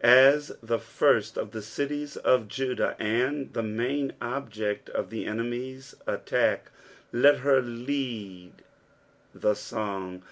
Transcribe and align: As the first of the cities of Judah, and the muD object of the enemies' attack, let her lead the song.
As 0.00 0.52
the 0.62 0.78
first 0.78 1.36
of 1.36 1.50
the 1.50 1.60
cities 1.60 2.16
of 2.16 2.46
Judah, 2.46 2.94
and 3.00 3.52
the 3.52 3.64
muD 3.64 4.14
object 4.22 4.88
of 4.90 5.10
the 5.10 5.26
enemies' 5.26 5.96
attack, 6.06 6.70
let 7.12 7.38
her 7.38 7.60
lead 7.60 8.52
the 9.34 9.54
song. 9.56 10.22